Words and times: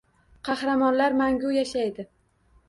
Qahramonlar 0.47 1.17
mangu 1.19 1.53
yashaydi 1.59 2.09